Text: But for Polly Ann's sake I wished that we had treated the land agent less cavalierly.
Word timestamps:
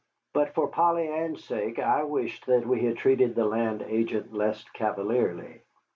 But 0.33 0.55
for 0.55 0.67
Polly 0.67 1.07
Ann's 1.07 1.45
sake 1.45 1.77
I 1.77 2.01
wished 2.01 2.47
that 2.47 2.65
we 2.65 2.81
had 2.85 2.97
treated 2.97 3.35
the 3.35 3.45
land 3.45 3.83
agent 3.83 4.33
less 4.33 4.63
cavalierly. 4.73 5.61